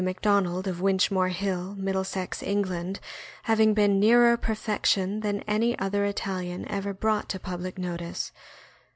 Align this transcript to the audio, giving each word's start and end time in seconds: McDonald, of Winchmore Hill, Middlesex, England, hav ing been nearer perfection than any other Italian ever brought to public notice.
McDonald, 0.03 0.67
of 0.67 0.81
Winchmore 0.81 1.29
Hill, 1.31 1.75
Middlesex, 1.75 2.41
England, 2.41 2.99
hav 3.43 3.59
ing 3.59 3.75
been 3.75 3.99
nearer 3.99 4.35
perfection 4.35 5.19
than 5.19 5.41
any 5.41 5.77
other 5.77 6.05
Italian 6.05 6.67
ever 6.69 6.91
brought 6.91 7.29
to 7.29 7.39
public 7.39 7.77
notice. 7.77 8.31